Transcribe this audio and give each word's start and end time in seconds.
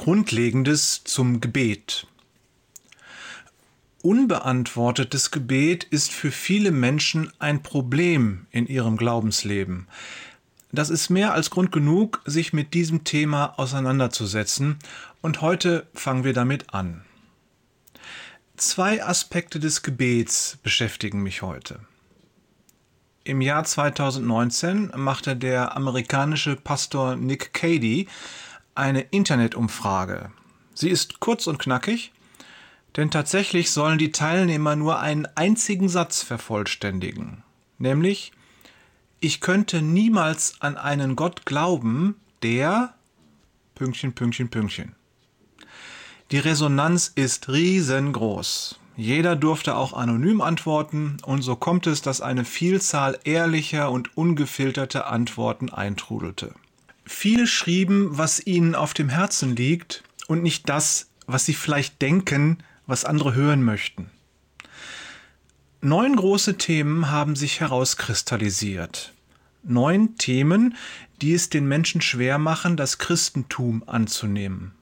Grundlegendes 0.00 1.04
zum 1.04 1.42
Gebet. 1.42 2.06
Unbeantwortetes 4.00 5.30
Gebet 5.30 5.84
ist 5.84 6.10
für 6.10 6.30
viele 6.30 6.70
Menschen 6.70 7.30
ein 7.38 7.62
Problem 7.62 8.46
in 8.50 8.66
ihrem 8.66 8.96
Glaubensleben. 8.96 9.88
Das 10.72 10.88
ist 10.88 11.10
mehr 11.10 11.34
als 11.34 11.50
Grund 11.50 11.70
genug, 11.70 12.22
sich 12.24 12.54
mit 12.54 12.72
diesem 12.72 13.04
Thema 13.04 13.58
auseinanderzusetzen, 13.58 14.78
und 15.20 15.42
heute 15.42 15.86
fangen 15.92 16.24
wir 16.24 16.32
damit 16.32 16.72
an. 16.72 17.04
Zwei 18.56 19.04
Aspekte 19.04 19.60
des 19.60 19.82
Gebets 19.82 20.56
beschäftigen 20.62 21.22
mich 21.22 21.42
heute. 21.42 21.78
Im 23.24 23.42
Jahr 23.42 23.64
2019 23.64 24.92
machte 24.96 25.36
der 25.36 25.76
amerikanische 25.76 26.56
Pastor 26.56 27.16
Nick 27.16 27.52
Cady 27.52 28.08
eine 28.74 29.00
Internetumfrage. 29.00 30.30
Sie 30.74 30.88
ist 30.88 31.20
kurz 31.20 31.46
und 31.46 31.58
knackig, 31.58 32.12
denn 32.96 33.10
tatsächlich 33.10 33.70
sollen 33.70 33.98
die 33.98 34.12
Teilnehmer 34.12 34.76
nur 34.76 34.98
einen 34.98 35.26
einzigen 35.34 35.88
Satz 35.88 36.22
vervollständigen, 36.22 37.42
nämlich 37.78 38.32
Ich 39.20 39.40
könnte 39.40 39.82
niemals 39.82 40.54
an 40.60 40.76
einen 40.76 41.14
Gott 41.14 41.44
glauben, 41.44 42.16
der 42.42 42.94
Pünktchen, 43.74 44.14
Pünktchen, 44.14 44.48
Pünktchen. 44.48 44.94
Die 46.30 46.38
Resonanz 46.38 47.12
ist 47.14 47.48
riesengroß. 47.48 48.78
Jeder 48.96 49.36
durfte 49.36 49.76
auch 49.76 49.92
anonym 49.92 50.40
antworten 50.40 51.16
und 51.24 51.42
so 51.42 51.56
kommt 51.56 51.86
es, 51.86 52.02
dass 52.02 52.20
eine 52.20 52.44
Vielzahl 52.44 53.18
ehrlicher 53.24 53.90
und 53.90 54.16
ungefilterter 54.16 55.10
Antworten 55.10 55.70
eintrudelte. 55.70 56.54
Viele 57.12 57.48
schrieben, 57.48 58.16
was 58.16 58.46
ihnen 58.46 58.76
auf 58.76 58.94
dem 58.94 59.08
Herzen 59.08 59.56
liegt 59.56 60.04
und 60.28 60.44
nicht 60.44 60.68
das, 60.68 61.10
was 61.26 61.44
sie 61.44 61.54
vielleicht 61.54 62.00
denken, 62.00 62.58
was 62.86 63.04
andere 63.04 63.34
hören 63.34 63.62
möchten. 63.62 64.08
Neun 65.82 66.14
große 66.14 66.56
Themen 66.56 67.10
haben 67.10 67.34
sich 67.34 67.60
herauskristallisiert. 67.60 69.12
Neun 69.64 70.16
Themen, 70.16 70.76
die 71.20 71.34
es 71.34 71.50
den 71.50 71.66
Menschen 71.66 72.00
schwer 72.00 72.38
machen, 72.38 72.76
das 72.76 72.98
Christentum 72.98 73.82
anzunehmen. 73.86 74.72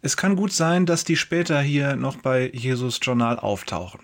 Es 0.00 0.16
kann 0.16 0.36
gut 0.36 0.52
sein, 0.52 0.86
dass 0.86 1.02
die 1.02 1.16
später 1.16 1.60
hier 1.60 1.96
noch 1.96 2.16
bei 2.16 2.48
Jesus 2.54 3.00
Journal 3.02 3.40
auftauchen. 3.40 4.00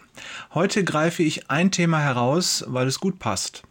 Heute 0.52 0.82
greife 0.82 1.22
ich 1.22 1.48
ein 1.48 1.70
Thema 1.70 2.00
heraus, 2.00 2.64
weil 2.66 2.88
es 2.88 2.98
gut 2.98 3.20
passt. 3.20 3.62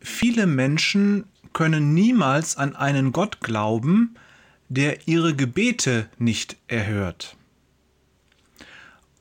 Viele 0.00 0.46
Menschen 0.46 1.24
können 1.54 1.94
niemals 1.94 2.58
an 2.58 2.76
einen 2.76 3.12
Gott 3.12 3.40
glauben, 3.40 4.16
der 4.68 5.08
ihre 5.08 5.34
Gebete 5.34 6.10
nicht 6.18 6.56
erhört. 6.68 7.36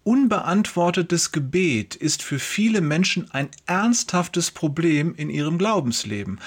Unbeantwortetes 0.03 1.31
Gebet 1.31 1.95
ist 1.95 2.21
für 2.23 2.39
viele 2.39 2.81
Menschen 2.81 3.31
ein 3.31 3.47
ernsthaftes 3.65 4.51
Problem 4.51 5.15
in 5.15 5.29
ihrem 5.29 5.57
Glaubensleben. 5.57 6.41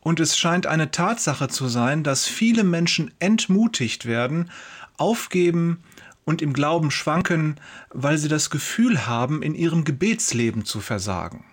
Und 0.00 0.18
es 0.18 0.38
scheint 0.38 0.66
eine 0.66 0.90
Tatsache 0.90 1.48
zu 1.48 1.68
sein, 1.68 2.02
dass 2.02 2.26
viele 2.26 2.64
Menschen 2.64 3.10
entmutigt 3.18 4.06
werden, 4.06 4.50
aufgeben 4.96 5.82
und 6.24 6.40
im 6.40 6.54
Glauben 6.54 6.90
schwanken, 6.90 7.56
weil 7.90 8.16
sie 8.16 8.28
das 8.28 8.48
Gefühl 8.48 9.06
haben, 9.06 9.42
in 9.42 9.54
ihrem 9.54 9.84
Gebetsleben 9.84 10.64
zu 10.64 10.80
versagen. 10.80 11.44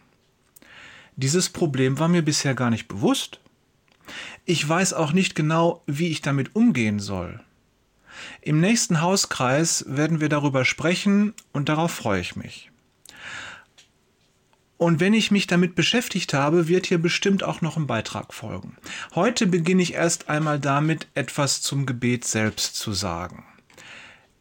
Dieses 1.16 1.50
Problem 1.50 2.00
war 2.00 2.08
mir 2.08 2.22
bisher 2.22 2.54
gar 2.54 2.70
nicht 2.70 2.88
bewusst. 2.88 3.40
Ich 4.46 4.68
weiß 4.68 4.94
auch 4.94 5.14
nicht 5.14 5.36
genau, 5.36 5.84
wie 5.88 6.08
ich 6.08 6.22
damit 6.22 6.56
umgehen 6.56 7.00
soll. 7.00 7.40
Im 8.42 8.60
nächsten 8.60 9.02
Hauskreis 9.02 9.86
werden 9.88 10.20
wir 10.20 10.30
darüber 10.30 10.66
sprechen 10.66 11.34
und 11.54 11.70
darauf 11.70 11.92
freue 11.92 12.22
ich 12.22 12.36
mich. 12.36 12.72
Und 14.78 15.00
wenn 15.00 15.14
ich 15.14 15.30
mich 15.30 15.46
damit 15.46 15.76
beschäftigt 15.76 16.34
habe, 16.34 16.68
wird 16.68 16.88
hier 16.88 16.98
bestimmt 16.98 17.44
auch 17.44 17.62
noch 17.62 17.78
ein 17.78 17.86
Beitrag 17.86 18.34
folgen. 18.34 18.78
Heute 19.14 19.46
beginne 19.46 19.84
ich 19.84 19.94
erst 19.94 20.28
einmal 20.28 20.60
damit, 20.60 21.08
etwas 21.14 21.62
zum 21.62 21.86
Gebet 21.86 22.26
selbst 22.26 22.76
zu 22.76 22.92
sagen. 22.92 23.46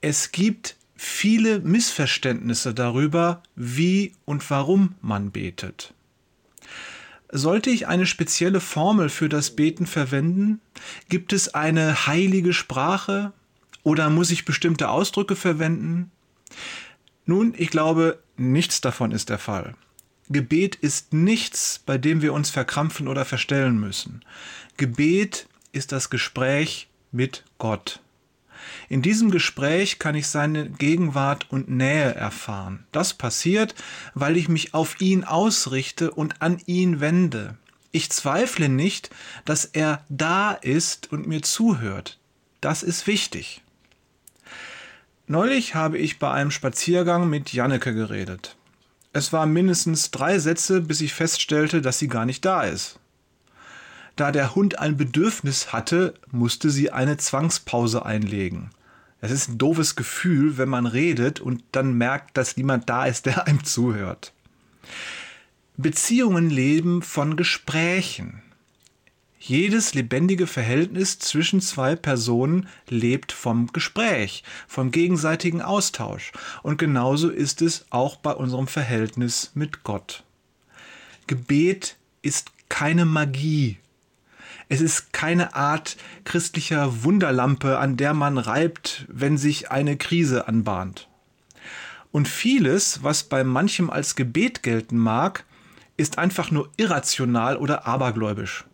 Es 0.00 0.32
gibt 0.32 0.76
viele 0.96 1.60
Missverständnisse 1.60 2.72
darüber, 2.72 3.42
wie 3.54 4.14
und 4.24 4.48
warum 4.48 4.94
man 5.02 5.30
betet. 5.30 5.92
Sollte 7.32 7.70
ich 7.70 7.86
eine 7.86 8.06
spezielle 8.06 8.60
Formel 8.60 9.08
für 9.08 9.28
das 9.28 9.54
Beten 9.54 9.86
verwenden? 9.86 10.60
Gibt 11.08 11.32
es 11.32 11.54
eine 11.54 12.06
heilige 12.06 12.52
Sprache? 12.52 13.32
Oder 13.82 14.10
muss 14.10 14.30
ich 14.30 14.44
bestimmte 14.44 14.88
Ausdrücke 14.88 15.36
verwenden? 15.36 16.10
Nun, 17.26 17.54
ich 17.56 17.70
glaube, 17.70 18.18
nichts 18.36 18.80
davon 18.80 19.12
ist 19.12 19.28
der 19.28 19.38
Fall. 19.38 19.74
Gebet 20.28 20.76
ist 20.76 21.12
nichts, 21.12 21.80
bei 21.84 21.98
dem 21.98 22.22
wir 22.22 22.32
uns 22.32 22.50
verkrampfen 22.50 23.08
oder 23.08 23.24
verstellen 23.24 23.78
müssen. 23.78 24.24
Gebet 24.76 25.46
ist 25.72 25.92
das 25.92 26.10
Gespräch 26.10 26.88
mit 27.12 27.44
Gott. 27.58 28.00
In 28.88 29.02
diesem 29.02 29.30
Gespräch 29.30 29.98
kann 29.98 30.14
ich 30.14 30.28
seine 30.28 30.68
Gegenwart 30.70 31.46
und 31.50 31.68
Nähe 31.68 32.14
erfahren. 32.14 32.86
Das 32.92 33.14
passiert, 33.14 33.74
weil 34.14 34.36
ich 34.36 34.48
mich 34.48 34.74
auf 34.74 35.00
ihn 35.00 35.24
ausrichte 35.24 36.10
und 36.10 36.40
an 36.42 36.60
ihn 36.66 37.00
wende. 37.00 37.56
Ich 37.92 38.10
zweifle 38.10 38.68
nicht, 38.68 39.10
dass 39.44 39.64
er 39.64 40.04
da 40.08 40.52
ist 40.52 41.10
und 41.10 41.26
mir 41.26 41.42
zuhört. 41.42 42.18
Das 42.60 42.82
ist 42.82 43.06
wichtig. 43.06 43.62
Neulich 45.26 45.74
habe 45.74 45.98
ich 45.98 46.18
bei 46.18 46.30
einem 46.30 46.50
Spaziergang 46.50 47.28
mit 47.28 47.52
Janneke 47.52 47.94
geredet. 47.94 48.56
Es 49.12 49.32
waren 49.32 49.52
mindestens 49.52 50.12
drei 50.12 50.38
Sätze, 50.38 50.80
bis 50.80 51.00
ich 51.00 51.14
feststellte, 51.14 51.82
dass 51.82 51.98
sie 51.98 52.08
gar 52.08 52.26
nicht 52.26 52.44
da 52.44 52.62
ist. 52.62 52.99
Da 54.16 54.32
der 54.32 54.54
Hund 54.54 54.78
ein 54.78 54.96
Bedürfnis 54.96 55.72
hatte, 55.72 56.14
musste 56.30 56.70
sie 56.70 56.90
eine 56.90 57.16
Zwangspause 57.16 58.04
einlegen. 58.04 58.70
Es 59.20 59.30
ist 59.30 59.48
ein 59.48 59.58
doofes 59.58 59.96
Gefühl, 59.96 60.56
wenn 60.56 60.68
man 60.68 60.86
redet 60.86 61.40
und 61.40 61.62
dann 61.72 61.94
merkt, 61.94 62.36
dass 62.36 62.56
niemand 62.56 62.88
da 62.88 63.06
ist, 63.06 63.26
der 63.26 63.46
einem 63.46 63.64
zuhört. 63.64 64.32
Beziehungen 65.76 66.50
leben 66.50 67.02
von 67.02 67.36
Gesprächen. 67.36 68.42
Jedes 69.38 69.94
lebendige 69.94 70.46
Verhältnis 70.46 71.18
zwischen 71.18 71.62
zwei 71.62 71.96
Personen 71.96 72.68
lebt 72.88 73.32
vom 73.32 73.68
Gespräch, 73.68 74.44
vom 74.68 74.90
gegenseitigen 74.90 75.62
Austausch. 75.62 76.32
Und 76.62 76.76
genauso 76.76 77.30
ist 77.30 77.62
es 77.62 77.86
auch 77.88 78.16
bei 78.16 78.32
unserem 78.32 78.66
Verhältnis 78.66 79.52
mit 79.54 79.82
Gott. 79.82 80.24
Gebet 81.26 81.96
ist 82.20 82.50
keine 82.68 83.06
Magie. 83.06 83.78
Es 84.68 84.80
ist 84.80 85.12
keine 85.12 85.54
Art 85.54 85.96
christlicher 86.24 87.02
Wunderlampe, 87.02 87.78
an 87.78 87.96
der 87.96 88.14
man 88.14 88.38
reibt, 88.38 89.06
wenn 89.08 89.36
sich 89.36 89.70
eine 89.70 89.96
Krise 89.96 90.48
anbahnt. 90.48 91.08
Und 92.12 92.28
vieles, 92.28 93.02
was 93.02 93.24
bei 93.24 93.44
manchem 93.44 93.90
als 93.90 94.16
Gebet 94.16 94.62
gelten 94.62 94.98
mag, 94.98 95.44
ist 95.96 96.18
einfach 96.18 96.50
nur 96.50 96.70
irrational 96.76 97.56
oder 97.56 97.86
abergläubisch. 97.86 98.64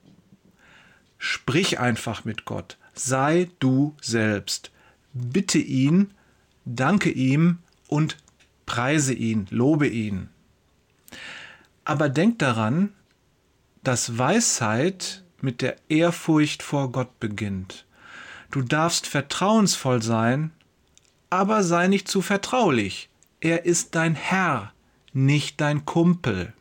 Sprich 1.19 1.79
einfach 1.79 2.25
mit 2.25 2.45
Gott. 2.45 2.79
Sei 2.95 3.51
du 3.59 3.95
selbst. 4.01 4.71
Bitte 5.13 5.59
ihn, 5.59 6.13
danke 6.65 7.11
ihm 7.11 7.59
und 7.89 8.17
preise 8.65 9.13
ihn, 9.13 9.47
lobe 9.51 9.89
ihn. 9.89 10.29
Aber 11.85 12.09
denk 12.09 12.39
daran, 12.39 12.93
dass 13.83 14.19
Weisheit 14.19 15.23
mit 15.41 15.63
der 15.63 15.77
Ehrfurcht 15.89 16.63
vor 16.63 16.93
Gott 16.93 17.19
beginnt. 17.21 17.87
Du 18.51 18.63
darfst 18.63 19.07
vertrauensvoll 19.07 20.03
sein, 20.03 20.53
aber 21.31 21.63
sei 21.63 21.89
nicht 21.89 22.09
zu 22.09 22.23
vertraulich. 22.23 23.09
Er 23.41 23.65
ist 23.65 23.95
dein 23.95 24.15
Herr, 24.15 24.73
nicht 25.13 25.61
dein 25.61 25.85
Kumpel. 25.85 26.53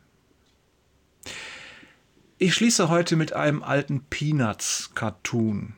Ich 2.38 2.54
schließe 2.54 2.88
heute 2.88 3.16
mit 3.16 3.32
einem 3.32 3.62
alten 3.62 4.04
Peanuts-Cartoon. 4.10 5.72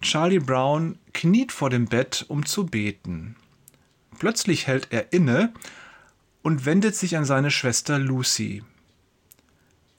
Charlie 0.00 0.40
Brown 0.40 0.98
kniet 1.12 1.52
vor 1.52 1.70
dem 1.70 1.86
Bett, 1.86 2.24
um 2.28 2.46
zu 2.46 2.66
beten. 2.66 3.36
Plötzlich 4.18 4.66
hält 4.66 4.88
er 4.90 5.12
inne 5.12 5.52
und 6.42 6.66
wendet 6.66 6.96
sich 6.96 7.16
an 7.16 7.24
seine 7.24 7.50
Schwester 7.50 7.98
Lucy. 7.98 8.64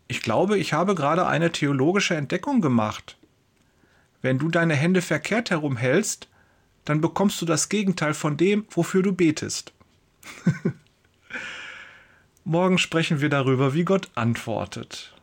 Ich 0.09 0.23
glaube, 0.23 0.57
ich 0.57 0.73
habe 0.73 0.95
gerade 0.95 1.27
eine 1.27 1.51
theologische 1.51 2.15
Entdeckung 2.15 2.61
gemacht. 2.61 3.15
Wenn 4.23 4.39
du 4.39 4.49
deine 4.49 4.75
Hände 4.75 5.03
verkehrt 5.03 5.51
herumhältst, 5.51 6.27
dann 6.83 6.99
bekommst 6.99 7.39
du 7.41 7.45
das 7.45 7.69
Gegenteil 7.69 8.15
von 8.15 8.35
dem, 8.35 8.65
wofür 8.71 9.03
du 9.03 9.13
betest. 9.13 9.71
Morgen 12.43 12.79
sprechen 12.79 13.21
wir 13.21 13.29
darüber, 13.29 13.75
wie 13.75 13.85
Gott 13.85 14.09
antwortet. 14.15 15.13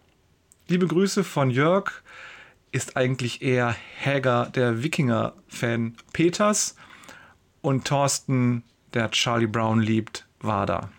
Liebe 0.68 0.86
Grüße 0.86 1.24
von 1.24 1.50
Jörg 1.50 1.90
ist 2.70 2.96
eigentlich 2.96 3.42
eher 3.42 3.74
Hager, 4.04 4.52
der 4.54 4.84
Wikinger-Fan 4.84 5.96
Peters 6.12 6.76
und 7.60 7.88
Thorsten, 7.88 8.62
der 8.94 9.10
Charlie 9.10 9.48
Brown 9.48 9.80
liebt, 9.80 10.26
Wader. 10.38 10.90